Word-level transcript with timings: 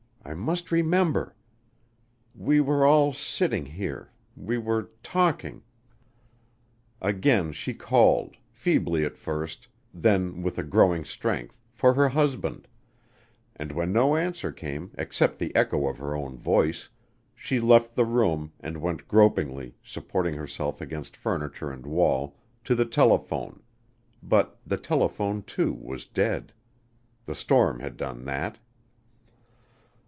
I 0.23 0.35
must 0.35 0.71
remember! 0.71 1.35
We 2.35 2.61
were 2.61 2.85
all 2.85 3.11
sitting 3.11 3.65
here 3.65 4.11
we 4.37 4.57
were 4.57 4.91
talking." 5.03 5.63
Again 7.01 7.51
she 7.51 7.73
called, 7.73 8.37
feebly 8.47 9.03
at 9.03 9.17
first, 9.17 9.67
then 9.93 10.41
with 10.41 10.57
a 10.57 10.63
growing 10.63 11.03
strength, 11.03 11.59
for 11.73 11.95
her 11.95 12.07
husband, 12.09 12.67
and 13.57 13.71
when 13.73 13.91
no 13.91 14.15
answer 14.15 14.51
came 14.53 14.91
except 14.97 15.37
the 15.39 15.53
echo 15.55 15.87
of 15.87 15.97
her 15.97 16.15
own 16.15 16.37
voice, 16.37 16.87
she 17.35 17.59
left 17.59 17.95
the 17.95 18.05
room 18.05 18.53
and 18.61 18.77
went 18.77 19.07
gropingly, 19.09 19.75
supporting 19.83 20.35
herself 20.35 20.79
against 20.79 21.17
furniture 21.17 21.71
and 21.71 21.85
wall, 21.85 22.37
to 22.63 22.75
the 22.75 22.85
telephone 22.85 23.63
but 24.23 24.57
the 24.65 24.77
telephone, 24.77 25.41
too, 25.41 25.73
was 25.73 26.05
dead. 26.05 26.53
The 27.25 27.35
storm 27.35 27.79
had 27.81 27.97
done 27.97 28.23
that. 28.25 28.59